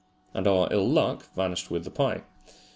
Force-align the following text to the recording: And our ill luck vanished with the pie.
And 0.33 0.47
our 0.47 0.67
ill 0.73 0.89
luck 0.89 1.27
vanished 1.35 1.69
with 1.69 1.83
the 1.83 1.91
pie. 1.91 2.23